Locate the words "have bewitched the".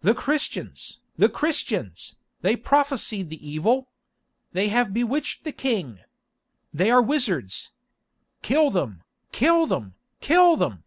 4.70-5.52